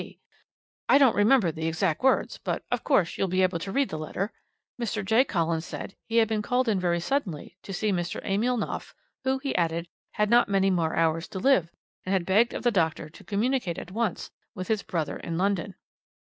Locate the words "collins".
5.23-5.63